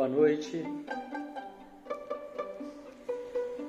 Boa 0.00 0.08
noite. 0.08 0.64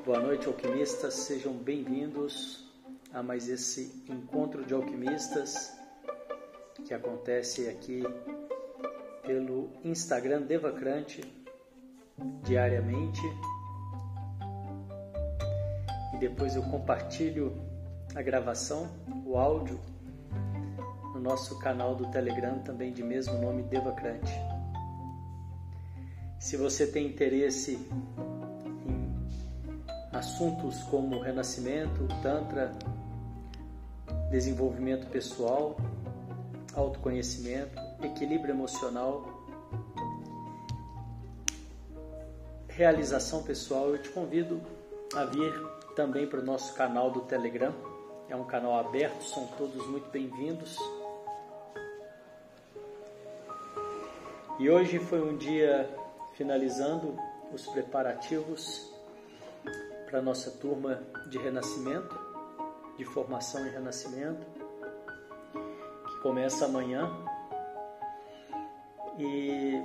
Boa 0.06 0.22
noite, 0.22 0.48
alquimistas. 0.48 1.14
Sejam 1.14 1.52
bem-vindos 1.52 2.72
a 3.14 3.22
mais 3.22 3.50
esse 3.50 4.02
encontro 4.08 4.64
de 4.64 4.74
alquimistas 4.74 5.78
que 6.86 6.94
acontece 6.94 7.68
aqui 7.68 8.04
pelo 9.24 9.72
Instagram 9.84 10.44
Devacrante 10.44 11.22
diariamente. 12.46 13.22
E 16.14 16.18
depois 16.18 16.56
eu 16.56 16.64
compartilho 16.64 17.62
a 18.16 18.22
gravação, 18.22 18.90
o 19.26 19.38
áudio, 19.38 19.78
no 21.14 21.20
nosso 21.20 21.60
canal 21.60 21.94
do 21.94 22.10
Telegram 22.10 22.58
também 22.60 22.94
de 22.94 23.04
mesmo 23.04 23.38
nome 23.38 23.64
Devacrante. 23.64 24.51
Se 26.42 26.58
você 26.58 26.88
tem 26.88 27.06
interesse 27.06 27.74
em 28.88 29.16
assuntos 30.12 30.82
como 30.86 31.20
renascimento, 31.20 32.08
tantra, 32.24 32.72
desenvolvimento 34.32 35.06
pessoal, 35.12 35.78
autoconhecimento, 36.74 37.80
equilíbrio 38.04 38.56
emocional, 38.56 39.24
realização 42.70 43.44
pessoal, 43.44 43.90
eu 43.90 44.02
te 44.02 44.10
convido 44.10 44.60
a 45.14 45.26
vir 45.26 45.54
também 45.96 46.26
para 46.26 46.40
o 46.40 46.44
nosso 46.44 46.74
canal 46.74 47.12
do 47.12 47.22
Telegram. 47.22 47.72
É 48.28 48.36
um 48.36 48.46
canal 48.46 48.80
aberto, 48.80 49.22
são 49.22 49.46
todos 49.60 49.86
muito 49.86 50.10
bem-vindos. 50.10 50.76
E 54.58 54.68
hoje 54.72 54.98
foi 54.98 55.22
um 55.22 55.38
dia 55.38 56.01
finalizando 56.42 57.16
os 57.54 57.68
preparativos 57.68 58.92
para 60.10 60.18
a 60.18 60.22
nossa 60.24 60.50
turma 60.50 61.04
de 61.30 61.38
renascimento, 61.38 62.20
de 62.98 63.06
formação 63.06 63.64
e 63.68 63.70
renascimento, 63.70 64.44
que 65.54 66.20
começa 66.24 66.66
amanhã. 66.66 67.16
E 69.20 69.80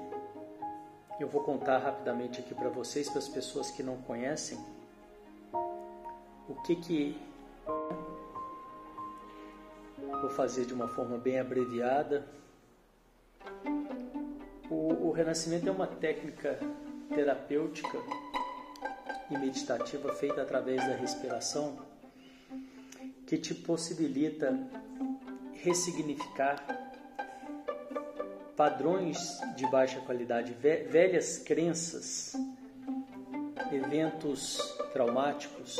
eu 1.20 1.28
vou 1.28 1.42
contar 1.42 1.76
rapidamente 1.76 2.40
aqui 2.40 2.54
para 2.54 2.70
vocês, 2.70 3.06
para 3.10 3.18
as 3.18 3.28
pessoas 3.28 3.70
que 3.70 3.82
não 3.82 3.98
conhecem, 3.98 4.58
o 6.48 6.54
que 6.64 6.74
que 6.76 7.20
vou 10.22 10.30
fazer 10.30 10.64
de 10.64 10.72
uma 10.72 10.88
forma 10.88 11.18
bem 11.18 11.38
abreviada 11.38 12.26
o, 14.70 15.08
o 15.08 15.12
renascimento 15.12 15.68
é 15.68 15.72
uma 15.72 15.86
técnica 15.86 16.58
terapêutica 17.14 17.98
e 19.30 19.38
meditativa 19.38 20.12
feita 20.14 20.42
através 20.42 20.80
da 20.86 20.96
respiração 20.96 21.78
que 23.26 23.36
te 23.36 23.54
possibilita 23.54 24.56
ressignificar 25.52 26.64
padrões 28.56 29.18
de 29.54 29.66
baixa 29.68 30.00
qualidade, 30.00 30.52
velhas 30.52 31.38
crenças, 31.38 32.34
eventos 33.72 34.58
traumáticos, 34.92 35.76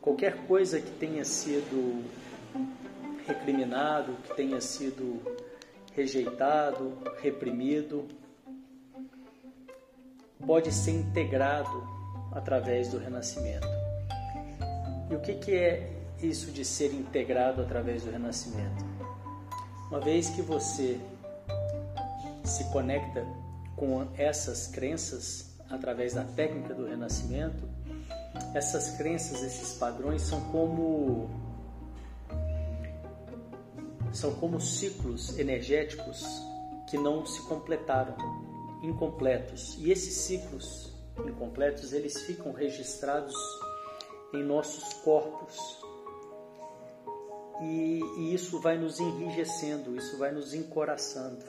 qualquer 0.00 0.46
coisa 0.46 0.80
que 0.80 0.90
tenha 0.92 1.24
sido 1.24 2.04
recriminado, 3.26 4.16
que 4.24 4.34
tenha 4.34 4.60
sido 4.60 5.20
rejeitado, 6.00 6.98
reprimido, 7.20 8.08
pode 10.46 10.72
ser 10.72 10.92
integrado 10.92 11.86
através 12.32 12.88
do 12.88 12.98
renascimento. 12.98 13.68
E 15.10 15.14
o 15.14 15.20
que, 15.20 15.34
que 15.34 15.52
é 15.52 15.92
isso 16.22 16.50
de 16.50 16.64
ser 16.64 16.94
integrado 16.94 17.60
através 17.60 18.02
do 18.02 18.10
renascimento? 18.10 18.84
Uma 19.90 20.00
vez 20.00 20.30
que 20.30 20.40
você 20.40 20.98
se 22.44 22.64
conecta 22.70 23.26
com 23.76 24.06
essas 24.16 24.66
crenças 24.68 25.54
através 25.68 26.14
da 26.14 26.24
técnica 26.24 26.72
do 26.74 26.86
renascimento, 26.86 27.68
essas 28.54 28.96
crenças, 28.96 29.42
esses 29.42 29.74
padrões 29.74 30.22
são 30.22 30.40
como 30.50 31.28
são 34.12 34.34
como 34.34 34.60
ciclos 34.60 35.38
energéticos 35.38 36.24
que 36.88 36.98
não 36.98 37.24
se 37.24 37.40
completaram, 37.42 38.16
incompletos. 38.82 39.76
E 39.78 39.90
esses 39.90 40.14
ciclos 40.14 40.92
incompletos, 41.18 41.92
eles 41.92 42.20
ficam 42.22 42.52
registrados 42.52 43.34
em 44.34 44.42
nossos 44.42 44.94
corpos. 45.02 45.58
E, 47.62 48.00
e 48.16 48.34
isso 48.34 48.58
vai 48.60 48.78
nos 48.78 48.98
enrijecendo, 49.00 49.96
isso 49.96 50.16
vai 50.16 50.32
nos 50.32 50.54
encoraçando. 50.54 51.44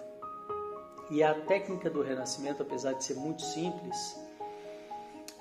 E 1.10 1.24
a 1.24 1.34
técnica 1.34 1.90
do 1.90 2.02
renascimento, 2.02 2.64
apesar 2.64 2.94
de 2.94 3.04
ser 3.04 3.16
muito 3.16 3.42
simples, 3.42 4.18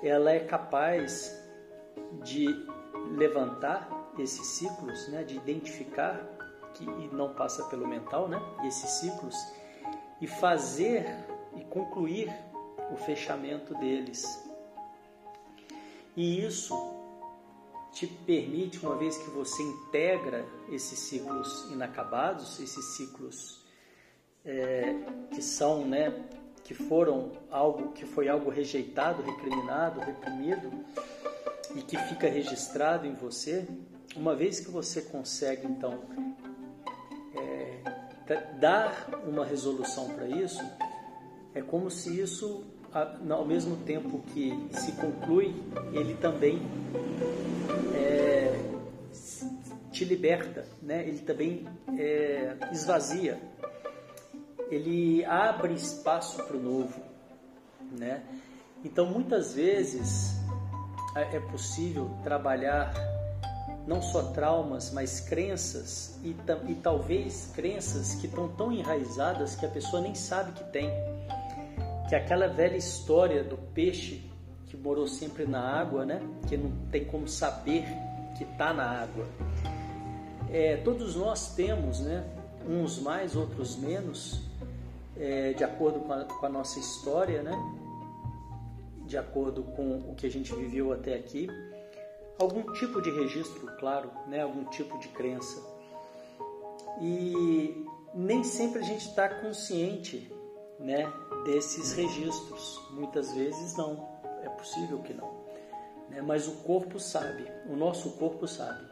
ela 0.03 0.31
é 0.31 0.41
capaz 0.41 1.39
de 2.25 2.47
levantar 3.17 3.89
esses 4.19 4.47
ciclos, 4.47 5.09
né, 5.09 5.23
de 5.25 5.37
identificar 5.37 6.25
que 6.87 7.15
não 7.15 7.35
passa 7.35 7.65
pelo 7.65 7.87
mental, 7.87 8.29
né? 8.29 8.41
esses 8.65 8.91
ciclos, 8.91 9.37
e 10.21 10.27
fazer 10.27 11.07
e 11.57 11.65
concluir 11.65 12.33
o 12.93 12.97
fechamento 12.97 13.75
deles. 13.75 14.25
E 16.17 16.45
isso 16.45 16.75
te 17.93 18.07
permite, 18.07 18.85
uma 18.85 18.97
vez 18.97 19.17
que 19.19 19.31
você 19.31 19.63
integra 19.63 20.45
esses 20.71 20.99
ciclos 20.99 21.71
inacabados, 21.71 22.59
esses 22.61 22.85
ciclos 22.97 23.65
é, 24.45 24.95
que 25.33 25.43
são, 25.43 25.85
né, 25.85 26.25
que 26.65 26.75
foram 26.75 27.33
algo 27.51 27.93
que 27.93 28.07
foi 28.07 28.29
algo 28.29 28.51
rejeitado, 28.51 29.23
recriminado, 29.23 30.01
reprimido 30.01 30.71
e 31.75 31.83
que 31.83 31.97
fica 31.99 32.29
registrado 32.29 33.07
em 33.07 33.15
você, 33.15 33.67
uma 34.15 34.35
vez 34.35 34.61
que 34.61 34.71
você 34.71 35.03
consegue 35.03 35.67
então 35.67 36.01
dar 38.61 39.09
uma 39.27 39.45
resolução 39.45 40.11
para 40.11 40.29
isso, 40.29 40.63
é 41.55 41.63
como 41.63 41.91
se 41.91 42.21
isso, 42.21 42.65
ao 43.29 43.45
mesmo 43.45 43.77
tempo 43.79 44.21
que 44.33 44.69
se 44.73 44.93
conclui, 44.93 45.55
ele 45.93 46.15
também 46.15 46.61
é, 47.95 48.53
te 49.91 50.05
liberta, 50.05 50.67
né? 50.83 51.07
ele 51.09 51.19
também 51.21 51.67
é, 51.99 52.57
esvazia, 52.71 53.41
ele 54.71 55.25
abre 55.25 55.75
espaço 55.75 56.43
para 56.45 56.57
o 56.57 56.63
novo. 56.63 57.01
Né? 57.91 58.23
Então, 58.85 59.07
muitas 59.07 59.55
vezes 59.55 60.37
é, 61.17 61.37
é 61.37 61.41
possível 61.41 62.11
trabalhar 62.23 62.93
não 63.87 64.03
só 64.03 64.23
traumas, 64.23 64.91
mas 64.93 65.21
crenças 65.21 66.19
e, 66.23 66.35
e 66.69 66.75
talvez 66.75 67.51
crenças 67.55 68.15
que 68.15 68.27
estão 68.27 68.49
tão 68.49 68.73
enraizadas 68.73 69.55
que 69.57 69.65
a 69.65 69.69
pessoa 69.69 70.03
nem 70.03 70.15
sabe 70.15 70.53
que 70.53 70.65
tem. 70.65 70.91
Que 72.09 72.15
é 72.15 72.19
aquela 72.19 72.49
velha 72.49 72.77
história 72.77 73.43
do 73.43 73.57
peixe 73.57 74.29
que 74.67 74.77
morou 74.77 75.07
sempre 75.07 75.47
na 75.47 75.61
água, 75.61 76.05
né? 76.05 76.21
Que 76.49 76.57
não 76.57 76.71
tem 76.91 77.05
como 77.05 77.27
saber 77.27 77.85
que 78.37 78.45
está 78.45 78.73
na 78.73 79.03
água. 79.03 79.27
É, 80.51 80.77
todos 80.79 81.17
nós 81.17 81.55
temos, 81.55 82.01
né? 82.01 82.25
Uns 82.69 83.01
mais, 83.01 83.35
outros 83.35 83.77
menos, 83.77 84.43
é, 85.17 85.53
de 85.53 85.65
acordo 85.65 86.01
com 86.01 86.13
a, 86.13 86.25
com 86.25 86.47
a 86.47 86.49
nossa 86.49 86.79
história, 86.79 87.43
né? 87.43 87.57
De 89.07 89.17
acordo 89.17 89.63
com 89.63 89.99
o 89.99 90.15
que 90.15 90.27
a 90.27 90.31
gente 90.31 90.55
viveu 90.55 90.93
até 90.93 91.15
aqui 91.15 91.49
algum 92.41 92.73
tipo 92.73 93.03
de 93.03 93.11
registro, 93.11 93.67
claro, 93.79 94.11
né? 94.27 94.43
algum 94.43 94.65
tipo 94.65 94.99
de 94.99 95.09
crença. 95.09 95.63
E 97.01 97.87
nem 98.15 98.43
sempre 98.43 98.81
a 98.81 98.85
gente 98.85 99.07
está 99.07 99.29
consciente 99.29 100.33
né, 100.79 101.13
desses 101.45 101.93
registros. 101.93 102.81
Muitas 102.93 103.33
vezes 103.35 103.77
não, 103.77 104.09
é 104.43 104.49
possível 104.49 104.99
que 105.01 105.13
não. 105.13 105.31
Né? 106.09 106.23
Mas 106.23 106.49
o 106.49 106.53
corpo 106.63 106.99
sabe, 106.99 107.47
o 107.69 107.77
nosso 107.77 108.13
corpo 108.13 108.49
sabe. 108.49 108.89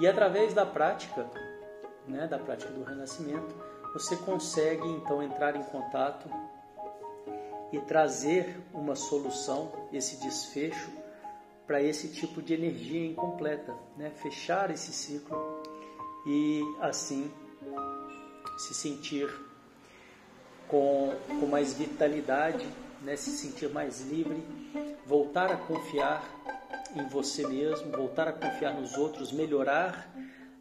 E 0.00 0.08
através 0.08 0.54
da 0.54 0.64
prática, 0.64 1.28
né, 2.08 2.26
da 2.26 2.38
prática 2.38 2.72
do 2.72 2.82
renascimento, 2.82 3.54
você 3.92 4.16
consegue 4.16 4.88
então 4.88 5.22
entrar 5.22 5.54
em 5.54 5.62
contato 5.62 6.28
e 7.70 7.78
trazer 7.80 8.60
uma 8.72 8.96
solução, 8.96 9.70
esse 9.92 10.16
desfecho 10.16 11.03
para 11.66 11.82
esse 11.82 12.08
tipo 12.08 12.42
de 12.42 12.54
energia 12.54 13.06
incompleta, 13.06 13.74
né? 13.96 14.10
fechar 14.10 14.70
esse 14.70 14.92
ciclo 14.92 15.62
e 16.26 16.62
assim 16.80 17.30
se 18.58 18.74
sentir 18.74 19.28
com, 20.68 21.14
com 21.40 21.46
mais 21.46 21.74
vitalidade, 21.74 22.66
né? 23.02 23.16
se 23.16 23.30
sentir 23.30 23.70
mais 23.70 24.00
livre, 24.02 24.42
voltar 25.06 25.50
a 25.50 25.56
confiar 25.56 26.22
em 26.94 27.06
você 27.08 27.46
mesmo, 27.46 27.90
voltar 27.90 28.28
a 28.28 28.32
confiar 28.32 28.74
nos 28.74 28.96
outros, 28.96 29.32
melhorar 29.32 30.08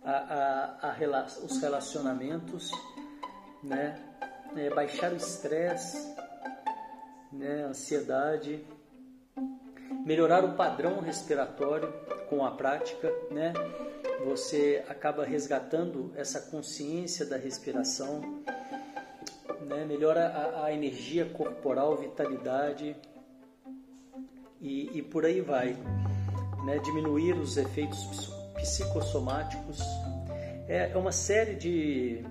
a, 0.03 0.11
a, 0.11 0.91
a, 0.91 1.25
os 1.44 1.61
relacionamentos, 1.61 2.71
né? 3.61 4.00
É, 4.55 4.69
baixar 4.69 5.11
o 5.11 5.15
estresse, 5.15 6.15
né? 7.31 7.63
ansiedade, 7.63 8.63
melhorar 10.05 10.44
o 10.44 10.53
padrão 10.53 11.00
respiratório 11.00 11.91
com 12.29 12.45
a 12.45 12.51
prática, 12.51 13.11
né? 13.31 13.53
Você 14.25 14.83
acaba 14.88 15.25
resgatando 15.25 16.13
essa 16.15 16.39
consciência 16.39 17.25
da 17.25 17.38
respiração, 17.38 18.21
né? 19.61 19.85
melhora 19.85 20.27
a, 20.27 20.65
a 20.65 20.73
energia 20.73 21.25
corporal, 21.25 21.97
vitalidade 21.97 22.95
e, 24.61 24.97
e 24.97 25.01
por 25.01 25.25
aí 25.25 25.41
vai. 25.41 25.75
Né? 26.65 26.79
Diminuir 26.79 27.33
os 27.33 27.57
efeitos 27.57 28.31
psicossomáticos. 28.55 29.81
É, 30.67 30.91
é 30.91 30.97
uma 30.97 31.11
série 31.11 31.55
de, 31.55 32.25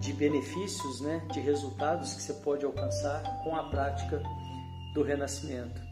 de 0.00 0.12
benefícios, 0.14 1.02
né? 1.02 1.22
de 1.30 1.40
resultados 1.40 2.14
que 2.14 2.22
você 2.22 2.32
pode 2.34 2.64
alcançar 2.64 3.22
com 3.44 3.54
a 3.54 3.64
prática 3.64 4.22
do 4.94 5.02
renascimento. 5.02 5.91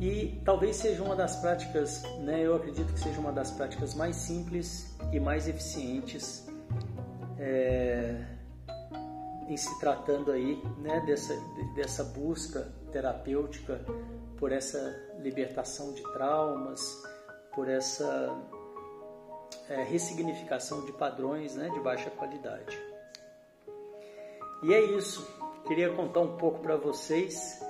E 0.00 0.40
talvez 0.44 0.76
seja 0.76 1.02
uma 1.02 1.16
das 1.16 1.36
práticas, 1.36 2.02
né, 2.20 2.42
eu 2.42 2.56
acredito 2.56 2.92
que 2.92 3.00
seja 3.00 3.18
uma 3.20 3.32
das 3.32 3.50
práticas 3.50 3.94
mais 3.94 4.16
simples 4.16 4.94
e 5.12 5.20
mais 5.20 5.48
eficientes 5.48 6.46
é, 7.38 8.22
em 9.48 9.56
se 9.56 9.78
tratando 9.78 10.30
aí 10.32 10.62
né, 10.78 11.00
dessa, 11.06 11.34
dessa 11.74 12.04
busca 12.04 12.72
terapêutica 12.92 13.80
por 14.36 14.52
essa 14.52 14.78
libertação 15.20 15.92
de 15.92 16.02
traumas, 16.12 16.80
por 17.54 17.68
essa 17.68 18.36
é, 19.68 19.82
ressignificação 19.84 20.84
de 20.84 20.92
padrões 20.92 21.54
né, 21.54 21.70
de 21.70 21.80
baixa 21.80 22.10
qualidade. 22.10 22.78
E 24.62 24.72
é 24.72 24.80
isso. 24.96 25.26
Queria 25.66 25.90
contar 25.94 26.20
um 26.20 26.36
pouco 26.36 26.60
para 26.60 26.76
vocês. 26.76 27.63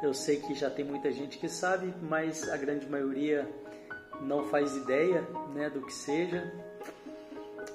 Eu 0.00 0.14
sei 0.14 0.40
que 0.40 0.54
já 0.54 0.70
tem 0.70 0.84
muita 0.84 1.10
gente 1.10 1.38
que 1.38 1.48
sabe, 1.48 1.92
mas 2.02 2.48
a 2.48 2.56
grande 2.56 2.88
maioria 2.88 3.48
não 4.20 4.44
faz 4.48 4.76
ideia 4.76 5.22
né, 5.52 5.68
do 5.68 5.82
que 5.82 5.92
seja. 5.92 6.52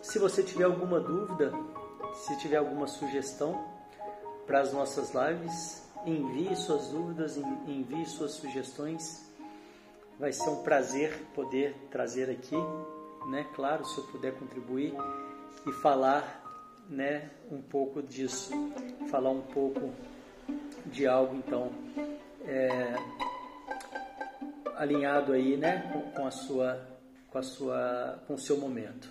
Se 0.02 0.20
você 0.20 0.42
tiver 0.42 0.64
alguma 0.64 1.02
dúvida, 1.02 1.52
se 2.14 2.38
tiver 2.38 2.58
alguma 2.58 2.88
sugestão 2.88 3.68
para 4.48 4.62
as 4.62 4.72
nossas 4.72 5.12
lives, 5.14 5.84
envie 6.06 6.56
suas 6.56 6.88
dúvidas, 6.88 7.38
envie 7.68 8.06
suas 8.06 8.32
sugestões. 8.32 9.30
Vai 10.18 10.32
ser 10.32 10.50
um 10.50 10.64
prazer 10.64 11.26
poder 11.36 11.76
trazer 11.92 12.30
aqui, 12.30 12.56
né? 13.28 13.46
Claro, 13.54 13.84
se 13.84 13.98
eu 13.98 14.06
puder 14.06 14.34
contribuir 14.34 14.94
e 15.68 15.72
falar, 15.74 16.42
né, 16.90 17.30
um 17.52 17.62
pouco 17.62 18.02
disso, 18.02 18.52
falar 19.10 19.32
um 19.32 19.42
pouco 19.42 19.92
de 20.86 21.08
algo, 21.08 21.36
então, 21.36 21.72
é, 22.46 22.96
alinhado 24.76 25.34
aí, 25.34 25.58
né, 25.58 25.90
com, 25.92 26.02
com 26.12 26.28
a 26.28 26.32
sua, 26.32 26.88
com 27.30 27.38
a 27.38 27.44
sua, 27.44 28.24
com 28.28 28.34
o 28.34 28.38
seu 28.38 28.58
momento. 28.58 29.10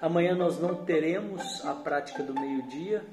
Amanhã 0.00 0.34
nós 0.34 0.58
não 0.58 0.84
teremos 0.84 1.64
a 1.66 1.74
prática 1.74 2.22
do 2.22 2.32
meio-dia, 2.32 3.04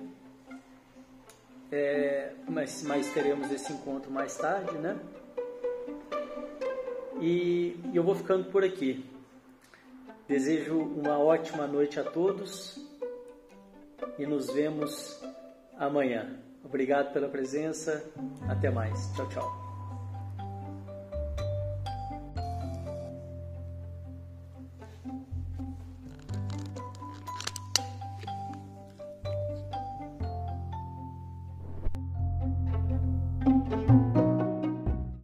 é, 1.69 2.31
mas, 2.47 2.81
mas 2.83 3.13
teremos 3.13 3.51
esse 3.51 3.73
encontro 3.73 4.09
mais 4.09 4.37
tarde, 4.37 4.77
né? 4.77 4.97
E, 7.19 7.77
e 7.91 7.95
eu 7.95 8.03
vou 8.03 8.15
ficando 8.15 8.49
por 8.49 8.63
aqui. 8.63 9.03
Desejo 10.27 10.77
uma 10.77 11.17
ótima 11.17 11.67
noite 11.67 11.99
a 11.99 12.03
todos 12.03 12.79
e 14.17 14.25
nos 14.25 14.49
vemos 14.53 15.21
amanhã. 15.77 16.46
Obrigado 16.67 17.13
pela 17.13 17.29
presença. 17.29 18.03
Até 18.49 18.69
mais. 18.69 19.11
Tchau, 19.15 19.27
tchau. 19.29 19.66